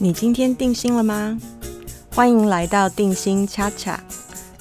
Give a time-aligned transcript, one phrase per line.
[0.00, 1.36] 你今天定心了吗？
[2.14, 4.00] 欢迎来到定心恰恰，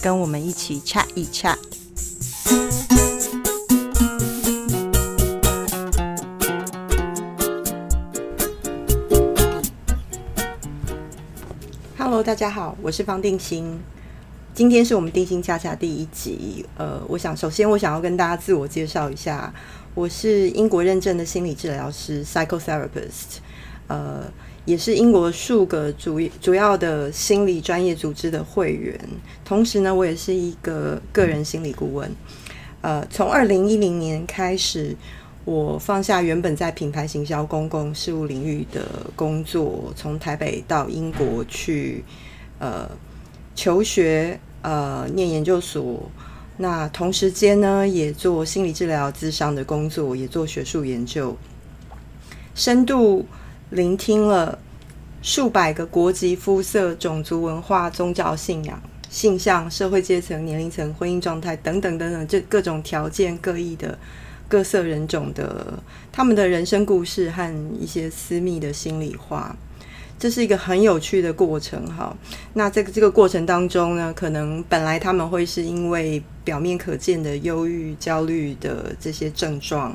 [0.01, 1.55] 跟我们一起 chat 一 chat。
[11.99, 13.79] Hello，大家好，我是方定心。
[14.55, 16.65] 今天是我们定心恰恰第一集。
[16.77, 19.53] 呃，我想首先我想要跟大家自我介绍一下，
[19.93, 23.37] 我是英国认证的心理治疗师 （psychotherapist）。
[23.85, 24.23] 呃，
[24.67, 28.99] 也是英国数个主主要的心理专业组织的会员，
[29.45, 32.11] 同时呢，我也是一个个人心理顾问。
[32.81, 34.93] 呃，从二零一零年开始，
[35.45, 42.03] 我放下原本在品牌行销公共事务领域的工作，从台北到英国去
[42.59, 42.89] 呃
[43.55, 46.11] 求学，呃念研究所。
[46.57, 51.37] 那同时间呢，也做心理治疗、咨商的工作，也做学术研究，
[52.53, 53.25] 深度。
[53.69, 54.57] 聆听了
[55.21, 63.97] 数百个国籍、肤色、种族、文化、宗教信仰、性向、社会阶层、年龄层、婚姻状态等等等等，这各种条件各异的
[64.47, 65.73] 各色人种的
[66.11, 69.53] 他们的人生故事和一些私密的心里话，
[70.17, 71.85] 这是一个很有趣的过程。
[71.87, 72.15] 哈，
[72.53, 79.93] 那在这个过程当中呢，可能本来他们会是因为表面可见的忧郁、焦虑的这些症状。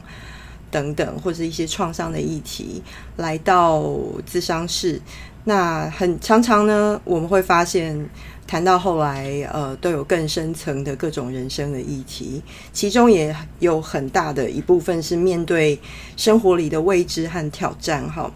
[0.73, 2.83] 等等，或者一些创伤的议题，
[3.19, 3.81] 来到
[4.29, 5.01] 咨商室，
[5.45, 8.09] 那很常常呢，我们会发现，
[8.47, 12.43] 谈到后来，呃，都有更深层的各种人生的议题，
[12.73, 15.79] 其中也有很大的一部分是面对
[16.17, 18.11] 生活里的未知和挑战。
[18.11, 18.33] 哈，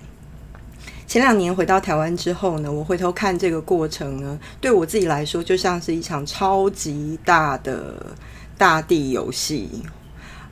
[1.06, 8.14] 前两年回到台湾之后呢，我回头看这个过程呢，对我自己来说，就像是一场超级大的
[8.58, 9.70] 大地游戏。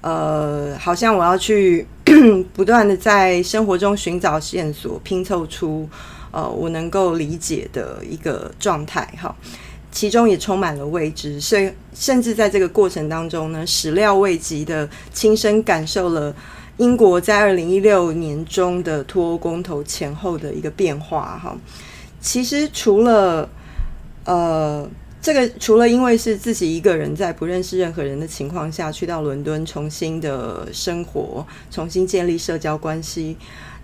[0.04, 1.86] 呃，好像我要去
[2.52, 5.88] 不断的在生活中寻找线索，拼凑出
[6.30, 9.34] 呃我能够理解的一个状态哈，
[9.90, 16.36] 其中也充满了未知，所以甚至在这个过程当中呢，始料未及的亲身感受了
[16.76, 21.56] 英国在二零一六年中的脱欧公投前后的一个变化哈。
[22.20, 23.48] 其实除了
[24.26, 24.86] 呃。
[25.24, 33.34] 这个除了因为是自己一个人在不认识任何人的情况下去到伦敦重新的生活，重新建立社交关系，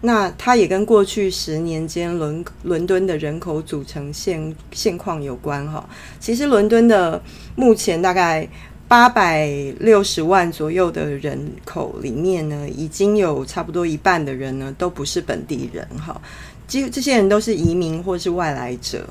[0.03, 5.89] 那它也跟过去十年间伦伦敦的人口组成现现况有关哈。
[6.21, 7.19] 其实伦敦的
[7.57, 8.47] 目前大概
[8.87, 9.49] 八百
[9.79, 16.21] 六十万左右的人口里面呢，已经有差不多一半的人呢都不是本地人哈，
[16.69, 19.09] 几乎这些人都是移民或是外来者，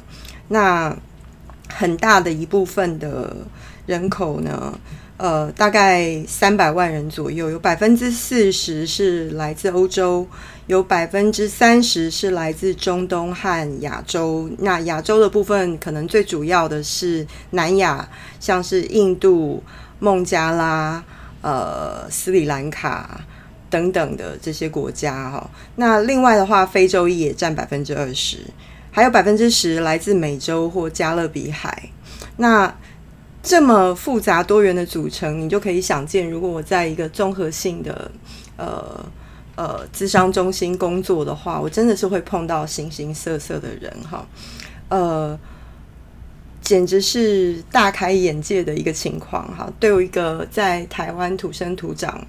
[0.47, 0.95] 那。
[1.73, 3.35] 很大的一部分的
[3.85, 4.77] 人口呢，
[5.17, 10.27] 呃，大概三百万人左右，有百分之四十是来自欧洲，
[10.67, 14.49] 有百分之三十是来自中东和亚洲。
[14.59, 18.07] 那亚洲的部分，可能最主要的是南亚，
[18.39, 19.63] 像是印度、
[19.99, 21.03] 孟加拉、
[21.41, 23.21] 呃斯里兰卡
[23.69, 25.49] 等等的这些国家哈。
[25.75, 28.37] 那另外的话，非洲也占百分之二十。
[28.91, 31.89] 还有百分之十来自美洲或加勒比海，
[32.37, 32.75] 那
[33.41, 38.11] 这么复杂多元的组成，你就可以想见，如果我在一个综合性的
[38.57, 39.05] 呃
[39.55, 44.27] 呃智商中心工作的话，我真的是会碰到形形色色的人哈，
[44.89, 45.39] 呃，
[46.61, 49.71] 简直是大开眼界的一个情况哈。
[49.79, 52.25] 对我一个在台湾土生土长。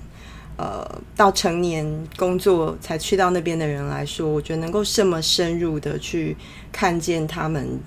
[0.61, 1.87] 呃，到成年
[2.19, 6.37] 工作才去到那边的人来说，我觉得能够这么深入的去
[6.71, 7.81] 看见他们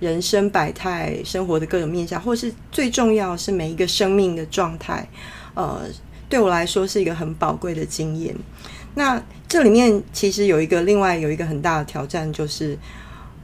[0.00, 5.08] 人生百态、生活的各种面向，或是最重要是每一个生命的状态，
[5.54, 5.82] 呃，
[6.28, 8.34] 对我来说是一个很宝贵的经验。
[8.96, 12.76] 那这里面其实有一个另外有一个很大的挑战，就是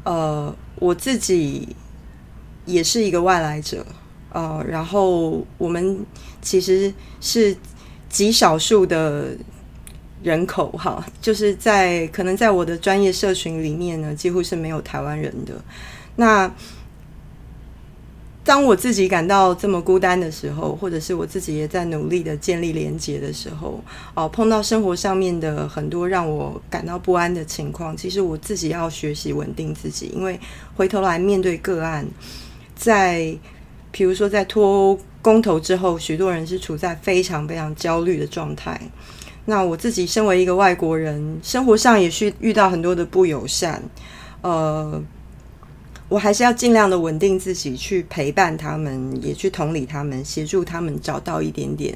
[0.02, 1.68] 呃，我自己
[2.66, 3.86] 也是一个外来者，
[4.32, 6.04] 呃，然后我们
[6.42, 7.56] 其实是。
[8.08, 9.36] 极少数的
[10.22, 15.54] 人口，哈，就是在可能在我的专业社群里面呢，几乎是没有台湾人的。
[16.16, 16.52] 那
[18.44, 23.78] 当我自己感到这么孤单的时候，或者是我自己也在努力的建立连接的时候，
[24.14, 30.40] 哦，碰到生活上面的很多让我感到不安的情况，其实我自己要学习稳定自己，因为
[30.74, 32.06] 回头来面对个案，
[32.74, 33.36] 在
[33.98, 34.98] 比如说在脱欧。
[35.20, 38.80] 公投之后，许多人是处在非常非常焦虑的状态。
[39.46, 43.82] 那我自己身为一个外国人，生活上也是遇到很多的不友善。
[44.42, 45.02] 呃，
[46.08, 51.94] 我还是要尽量的稳定自己，去陪伴他们，也去同理他们，协助他们找到一点点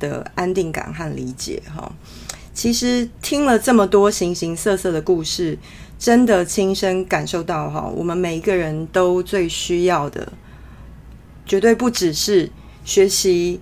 [0.00, 1.62] 的安定感和理解。
[1.72, 1.92] 哈，
[2.54, 5.58] 其实听了这么多形形色色的故事。
[5.98, 10.32] 真的亲身感受到哈，我们每一个人都最需要的，
[11.46, 12.50] 绝对不只是
[12.84, 13.60] 学习，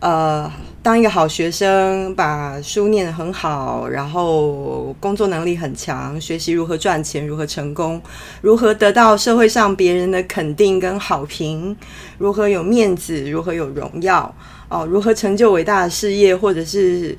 [0.00, 0.50] 呃，
[0.84, 7.98] 当一个好学生，把书念得很好，然后工作能力很强，学习如何赚钱，如何成功，
[8.42, 11.74] 如何得到社会上别人的肯定跟好评，
[12.18, 14.34] 如何有面子，如何有荣耀。
[14.70, 17.16] 哦，如何成就伟大的事业，或者是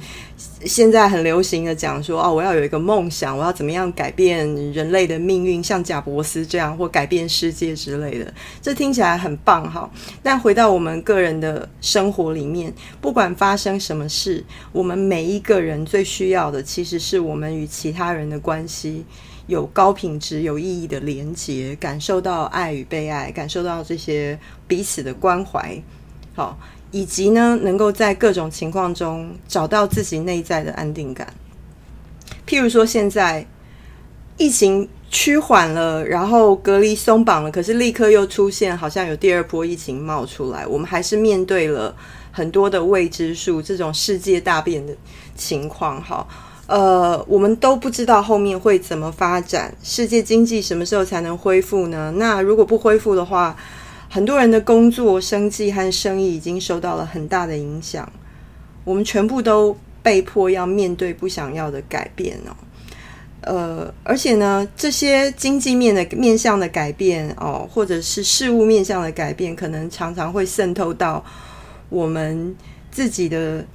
[0.66, 9.90] 现在很流行的讲说，哦，我要有一个梦想，我要怎么样改变人类的命运，像贾伯斯这样，或改变世界之类的，这听起来很棒哈。
[10.22, 14.44] 但回到我们个人的生活里面，不管发发生什么事，
[14.74, 19.06] 我们每一个人最需要的，其实是我们与其他人的关系
[19.48, 24.38] 有高品质、有意义的连接，感受到爱与被爱，感受到这些
[24.68, 25.82] 彼此的关怀，
[26.36, 26.60] 好。
[26.92, 31.34] 以及呢，能够在各种情况中找到自己内在的安定感。
[32.46, 33.46] 譬如说，现在
[34.38, 41.96] 疫情趋缓了，然后隔离松绑了，可是立刻又出现好像有第二波疫情冒出来，我们还是面对了
[42.36, 44.94] 很多的未知数，这种世界大变的
[45.38, 46.04] 情况。
[46.04, 46.28] 哈，
[46.68, 52.14] 呃，我们都不知道后面会怎么发展，世界经济什么时候才能恢复呢？
[52.18, 53.56] 那如果不恢复的话，
[54.10, 58.12] 很多人的工作、生计和生意已经受到了很大的影响，
[58.84, 59.74] 我们全部都
[60.04, 62.52] 被迫要面对不想要的改变哦。
[63.48, 71.24] 呃，而且呢，这些经济面的面向的改变哦，或者是事物面向的改变，可能常常会渗透到
[71.90, 72.56] 我们
[72.92, 73.66] 自己的。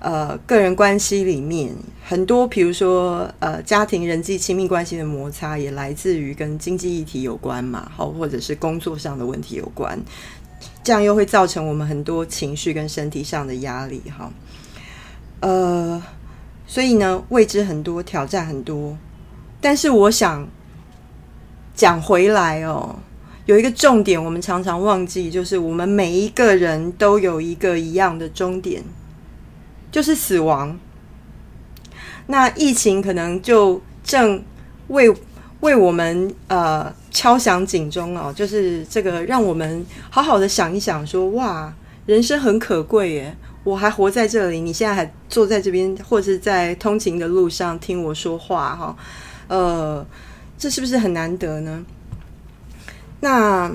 [0.00, 1.74] 呃，个人关系里面
[2.06, 9.98] 很多，比如说呃，家庭、人际、亲密关系的摩擦，也来自于跟经济议题有关嘛，好，或者是工作上的问题有关，
[10.84, 14.30] 这样又会造成我们很多情绪跟身体上的压力，哈。
[15.40, 16.00] 呃，
[16.64, 18.96] 所以呢，未知很多，挑战很多，
[19.60, 20.46] 但是我想
[21.74, 22.94] 讲回来哦，
[23.48, 28.84] 有一个重点，我们常常忘记，就是我们每一个人都有一个一样的终点。
[29.90, 30.78] 就是死亡，
[32.26, 34.44] 那疫情可能就正
[34.88, 35.10] 为
[35.60, 41.72] 为我们呃敲响警钟哦，就是这个让我们好好的想一想，说哇，
[42.04, 43.34] 人生很可贵耶，
[43.64, 48.94] 我还活在这里，你现在还坐在这边，或者在通勤的路上听我说话哈，
[49.48, 50.06] 呃，
[50.58, 51.82] 这是不是很难得呢？
[53.20, 53.70] 那。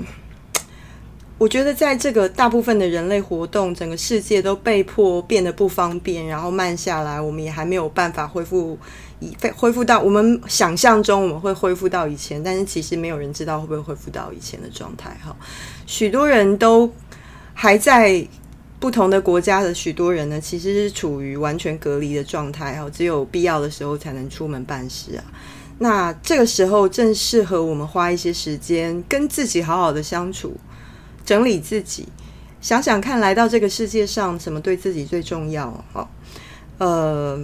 [1.36, 8.78] 我觉得，在这个大部分的人类活动，整个世界都被迫变得不方便，然后慢下来，我们也还没有办法恢复，
[9.18, 15.10] 以恢复到我们想象中我们会恢复到以前，但是其实没有人知道会不会恢复到以前的状态。
[15.22, 15.36] 哈，
[15.86, 16.88] 许多人都
[17.52, 18.26] 还在
[18.78, 25.24] 不同的国家的许多人呢，其实是处于完全隔离的状态，哈，只有必要的时候才能出门办事啊。
[25.78, 30.56] 那这个时候正适合我们花一些时间跟自己好好的相处。
[31.26, 32.06] 整理自己，
[32.60, 35.82] 想想看，来到这个世界上，什么对自己最重要？
[35.90, 36.10] 好，
[36.76, 37.42] 呃，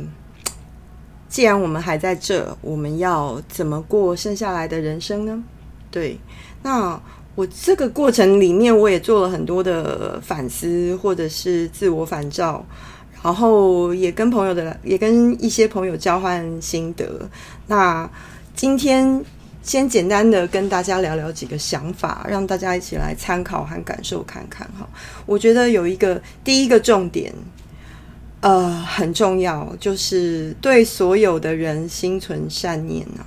[1.31, 5.43] 既然我们还在这，我们要怎么过剩下来的人生呢？
[5.91, 6.19] 对，
[6.63, 7.01] 那
[7.35, 12.63] 我这个过程里面，我也做了很多的反思，或者是自我反照，
[13.23, 17.29] 然后也跟朋友的，也跟一些朋友交换心得。
[17.67, 18.11] 那
[18.55, 19.25] 今天。
[19.63, 24.89] 先简单的跟大家聊聊几个想法，让大家一起来参考和感受看看哈。
[25.27, 27.31] 我觉得有一个第一个重点，
[28.41, 33.23] 呃，很重要，就是对所有的人心存善念呢。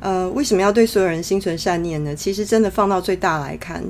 [0.00, 2.14] 呃，为什么要对所有人心存善念呢？
[2.14, 3.82] 其实真的放到最大来看，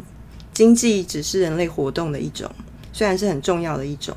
[0.54, 2.48] 经济只是人类活动的一种，
[2.92, 4.16] 虽然是很重要的一种。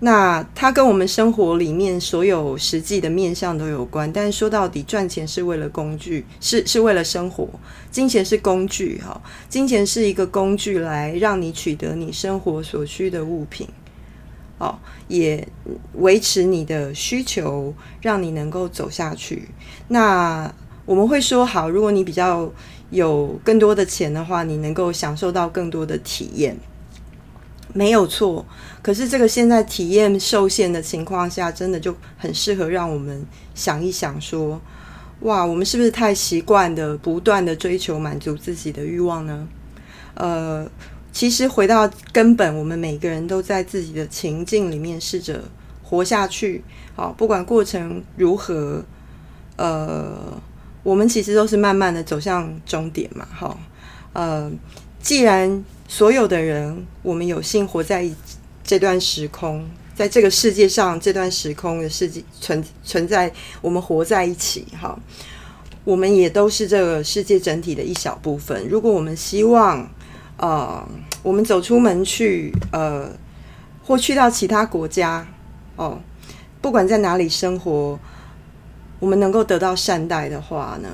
[0.00, 7.48] 那它跟我们生活里面所有实际的面向都有关，但是说到底，赚钱是为了工具，是是为了生活，
[7.90, 13.66] 金钱是工具，哈，金钱是一个工具，来让你取得你生活所需的物品，
[14.58, 15.48] 哦，也
[15.94, 17.72] 维持你的需求，
[18.02, 19.48] 让你能够走下去。
[19.88, 20.52] 那
[20.84, 22.52] 我们会说，好，如果你比较
[22.90, 26.54] 有更多的钱的话，你能够享受到更多的体验。
[27.76, 28.42] 没有错，
[28.80, 33.22] 可是这个现在体验受限的情况下，真的就很适合让我们
[33.54, 34.58] 想一想：说，
[35.20, 39.46] 哇，我们是不是太习惯的不断的追求满足自己的欲望呢？
[40.14, 40.66] 呃，
[41.12, 45.44] 其实回到根本，我们每个人都在自己的情境里面试着
[45.82, 46.64] 活下去。
[46.94, 48.82] 好，不管过程如何，
[49.56, 50.40] 呃，
[50.82, 53.28] 我们其实都是慢慢的走向终点嘛。
[53.30, 53.60] 好，
[54.14, 54.50] 呃，
[55.02, 55.62] 既然。
[55.88, 58.08] 所有的人，我们有幸活在
[58.64, 59.64] 这段时空，
[59.94, 64.66] 在这个世界上，这段时空的世界存存在，我们活在一起。
[64.80, 64.98] 哈，
[65.84, 68.68] 我们也都是这个世界整体的一小部分。
[68.68, 69.88] 如果我们希望，
[70.36, 70.86] 呃，
[71.22, 73.10] 我们走出门去，呃，
[73.84, 75.26] 或去到其他国家，
[75.76, 76.00] 哦，
[76.60, 77.98] 不管在哪里生活，
[78.98, 80.88] 我们能够得到善待的话呢，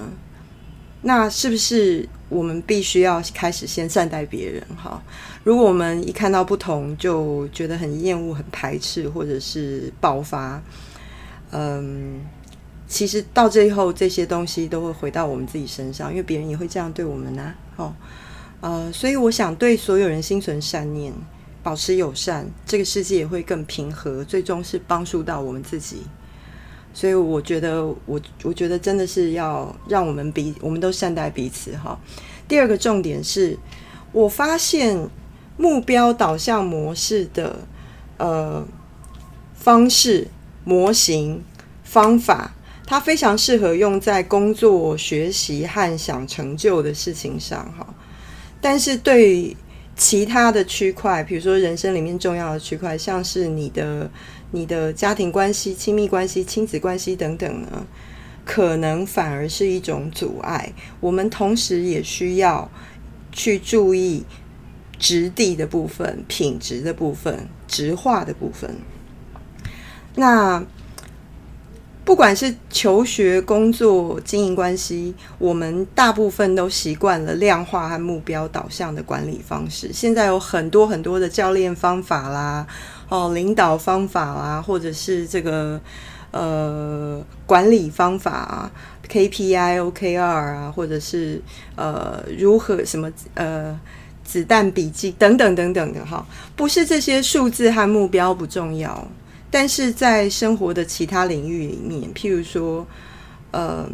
[1.01, 4.65] 那是不是我们必须要开始先善待别人？
[4.77, 5.03] 哈，
[5.45, 10.63] 如果我们一看到不同就觉得很厌恶、很排斥，或者是爆发，
[11.51, 12.21] 嗯。
[12.89, 17.55] 其实到最后，这些东西都会回到我们自己身上，因为别人也会这样对我们呐。
[17.77, 17.95] 哦，
[18.61, 21.11] 呃，所以我想对所有人心存善念，
[21.63, 26.03] 保持友善，这个世界也会更平和，最终是帮助到我们自己。
[26.95, 31.77] 所以我觉得，我我觉得真的是要让我们彼我们都善待彼此。
[31.77, 31.99] 哈，
[32.47, 33.59] 第二个重点是，
[34.13, 35.09] 我发现
[35.57, 37.61] 目标导向模式的
[38.19, 38.67] 呃
[39.55, 40.29] 方式、
[40.65, 41.43] 模型、
[41.83, 42.53] 方法。
[42.85, 47.87] 它非常适合用在工作、学习和想成就的事情上，哈。
[48.61, 49.57] 但是对
[49.97, 54.11] 其他的区块，比如说人生里面重要的区块，像是你的、
[54.53, 57.87] 你的家庭关系、亲密关系、亲子关系等等呢，
[58.45, 60.73] 可能反而是一种阻碍。
[61.01, 62.71] 我们同时也需要
[63.33, 64.25] 去注意
[64.99, 68.77] 质地的部分、品质的部分、直化的部分。
[70.15, 70.65] 那。
[72.05, 79.93] 不管是求学、工作、经营关系，我们大部分都习惯了量化和目标导向的管理方式。
[79.93, 82.67] 现在有很多很多的教练方法啦，
[83.09, 85.81] 哦，领导方法啦，或者是这个
[86.33, 88.71] 呃管理方法啊
[89.09, 91.41] ，KPI、OKR 啊，或者是
[91.77, 93.79] 呃如何什么呃
[94.25, 99.07] 子弹笔记等等等等的哈，不是这些数字和目标不重要。
[99.53, 102.87] 但是在生活的其他领域里面，譬如说，
[103.51, 103.87] 呃，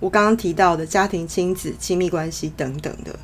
[0.00, 3.16] 我刚刚提到的家庭、亲子、亲密关系等等的，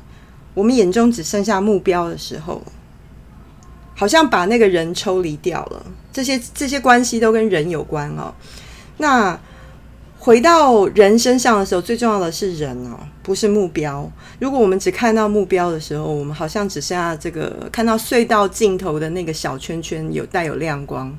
[0.53, 2.63] 我们眼中只剩下目标的时候，
[3.93, 5.85] 好像把那个人抽离掉了。
[6.13, 8.33] 这些这些关系都跟人有关哦。
[8.95, 9.37] 那
[10.17, 14.09] 回到人身上的时候，最重要的是人哦，不是目标。
[14.39, 21.13] 如果我们只看到目标的时候，我们好像只剩下这个看到隧道尽头的那个小圈圈，有带有亮光。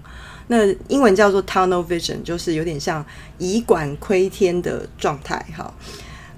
[0.50, 3.04] 那英文叫做 tunnel vision，就是有点像
[3.36, 5.72] 以管窥天的状态，哈，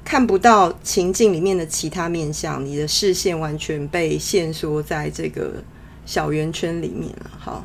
[0.05, 5.63] 看不到情境里面的其他面相，你的视线完全被限缩在这个
[6.05, 7.65] 小圆圈里面了，哈，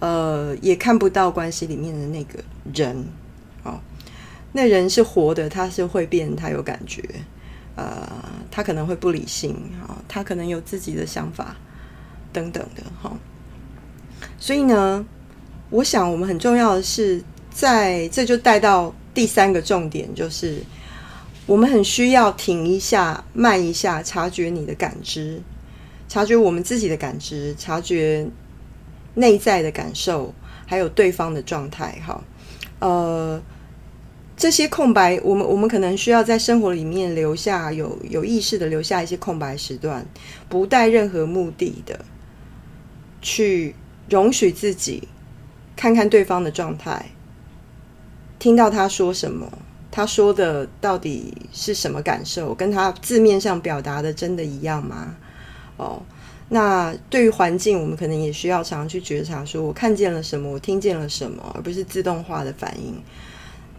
[0.00, 2.42] 呃，也看不到关系里面的那个
[2.74, 3.04] 人，
[3.62, 3.78] 哦，
[4.50, 7.00] 那人是活的，他是会变，他有感觉，
[7.76, 8.08] 呃，
[8.50, 9.54] 他可能会不理性，
[9.86, 11.54] 哈，他可能有自己的想法
[12.32, 13.16] 等等的，哈，
[14.36, 15.06] 所以呢。
[15.70, 20.58] 我想，我们很重要的是，在这就带到第三个重点，就是
[21.46, 25.40] 我们很需要停一下、慢一下，察觉你的感知，
[26.08, 28.26] 察觉我们自己的感知，察觉
[29.14, 30.34] 内在的感受，
[30.66, 32.02] 还有对方的状态。
[32.04, 32.20] 哈，
[32.80, 33.40] 呃，
[34.36, 40.04] 这些空白，我们我们可能需要在生活里面留下有有意识的留下一些空白时段，
[40.48, 42.04] 不带任何目的的
[43.22, 43.76] 去
[44.08, 45.06] 容许自己。
[45.80, 47.06] 看看对方的状态，
[48.38, 49.50] 听到他说什么，
[49.90, 52.54] 他说的到底是什么感受？
[52.54, 55.16] 跟他字面上表达的真的一样吗？
[55.78, 56.02] 哦，
[56.50, 62.94] 那对于环境，我们可能也需要常常去觉察，说我看见了什么，我听见了什么，而不是自动化的反应。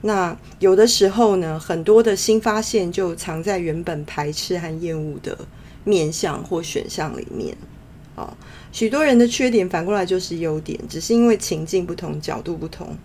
[0.01, 5.38] 那有的时候呢，很多的新发现就藏在原本排斥和厌恶的
[5.84, 7.55] 面向或选项里面。
[8.15, 8.34] 哦。
[8.72, 12.96] 许多人的缺点反过来就是优点，只是因为情境不同、角度不同，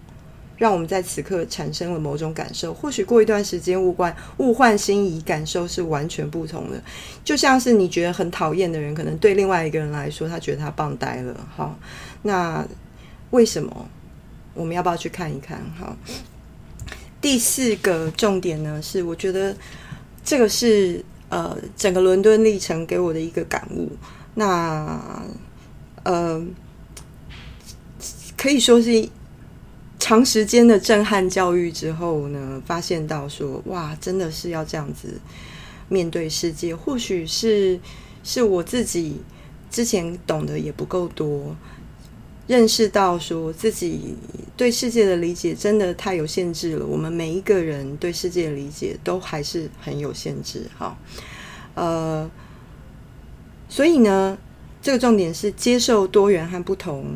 [0.57, 2.73] 让我们在此刻产生了某种感受。
[2.73, 6.83] 或许过一段时间，物换物换星移，感受是完全不同的。
[7.25, 11.49] 就像是你觉得很讨厌的人，可能对另外一个人来说，他觉得他棒呆了。
[11.55, 11.79] 好，
[12.23, 12.67] 那
[13.31, 13.89] 为什么？
[14.55, 15.61] 我们要不要去看一看？
[15.79, 15.95] 好，
[17.21, 19.55] 第四个重点呢，是我觉得
[20.25, 23.91] 这个是呃整个伦敦历程给我的一个感悟。
[24.39, 25.25] 那
[26.05, 26.47] 呃，
[28.37, 29.09] 可以说是
[29.99, 35.19] 长时间的震撼教育之后呢，发现到说，哇，真的是要这样子
[35.89, 36.77] 面对世界。
[36.77, 37.81] 或许是
[38.23, 39.21] 是我自己
[39.71, 41.57] 之前懂得也不够多，
[42.47, 44.15] 认识到说自己
[44.57, 46.87] 对世界的理解真的太有限制了。
[46.87, 50.71] 我们每一个人对世界的理解都还是很有限制。
[50.79, 50.97] 哈，
[51.75, 52.31] 呃，
[53.77, 54.39] 所以呢。
[54.83, 57.07] 这个重点是接受多元和不同，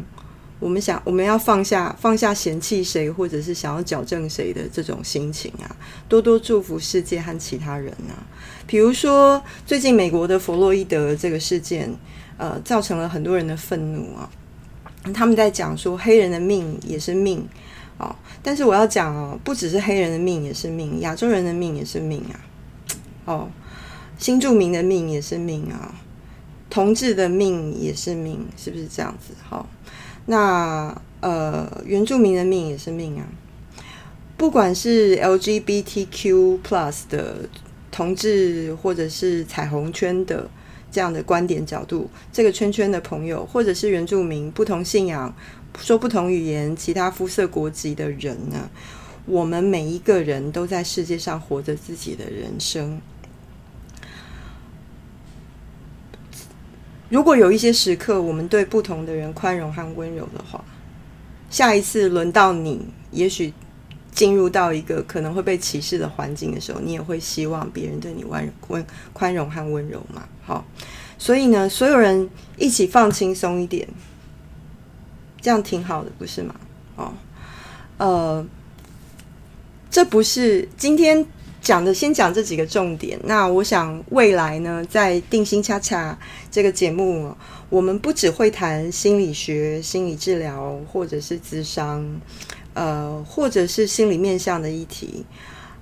[0.59, 5.71] 我们想我们要放下放下嫌弃谁或者是想要矫正谁的这种心情啊，
[6.09, 8.27] 多多祝福世界和其他人啊。
[8.67, 11.95] 比如说最近美国的弗洛伊德这个事件，
[12.39, 14.29] 呃，造成了很多人的愤怒啊。
[15.15, 17.47] 他们在讲说黑人的命也是命
[17.99, 18.13] 哦，
[18.43, 22.35] 但是我要讲哦，不只是黑人的命也是命，亚洲人的命也是命啊。
[23.27, 23.49] 哦，
[24.19, 25.95] 新住民的命也是命啊，
[26.71, 29.35] 同志的命也是命，是不是这样子？
[29.47, 29.69] 好。
[30.27, 33.27] 那呃，原住民的命也是命啊！
[34.37, 37.49] 不管是 LGBTQ plus 的
[37.91, 40.49] 同志，或者是彩虹圈的
[40.93, 45.35] 这样的观点角度，这个圈圈的朋友，或者是原住民，不同信仰、
[45.79, 48.71] 说不同语言、其他肤色国籍的人呢，
[49.27, 53.01] 我们每一个人都在世界上活着自己的人生。
[57.11, 60.65] 如果有一些时刻，我们对不同的人宽容和温柔的话，
[61.51, 63.53] 下一次轮到你，也许
[64.13, 70.23] 进入到一个可能会被歧视的环境的时候，你也会希望别人对你温温宽容和温柔嘛？
[70.45, 70.65] 好，
[71.19, 73.89] 所以呢，所有人一起放轻松一点，
[75.41, 76.55] 这样挺好的，不是吗？
[76.95, 77.13] 哦，
[77.99, 78.47] 呃，
[79.91, 81.27] 这不是今天。
[81.61, 83.19] 讲的先讲这几个重点。
[83.25, 86.19] 那我想未来呢，在定心恰恰
[86.51, 87.35] 这个节目，
[87.69, 92.05] 我们不只会谈心理学、心理治疗，或者是咨商，
[92.73, 95.25] 呃，或者是心理面向的议题，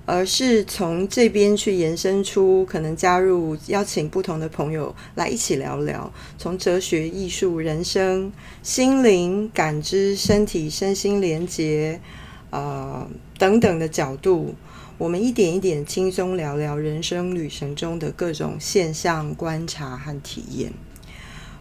[0.05, 8.31] 而是从这边去延伸出，可能加入邀请不同的朋友来一起聊聊，从哲学、艺术、人生、
[8.61, 12.01] 心灵、感知、身体、身心连结，
[12.49, 13.07] 呃
[13.37, 14.53] 等等的角度。
[14.99, 20.73] 我们一点一点轻松聊聊人生旅程中的各种现象观察和体验。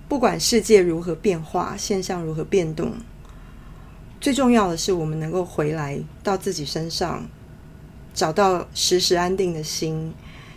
[0.08, 2.94] 不管世界如何变化，现象如何变动，
[4.20, 7.28] 最重要的是我们能够回来到自己身上，
[8.12, 10.12] 找到时时安定的心，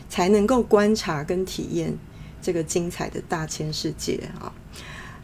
[0.09, 1.95] 才能够观察跟体验
[2.41, 4.51] 这个精彩的大千世界啊！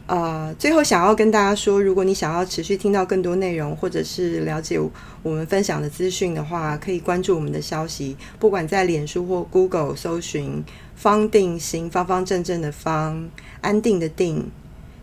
[0.08, 4.80] 呃，最后想要跟大家说，如果你想要持续听到更多内容，或者是了解
[5.22, 8.16] 我们分享的资讯的话，可以关注我们的消息。
[8.38, 10.64] 不管在脸书或 Google 搜寻
[10.96, 13.28] “方定心”，方方正正的方，
[13.60, 14.50] 安定的定，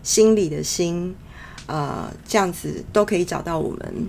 [0.02, 1.14] 心里的心，
[1.66, 4.08] 呃，这样子都可以找到我们。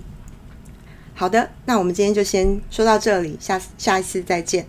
[1.14, 4.66] 好的，那我们今天就先说到这里，下下一次再见。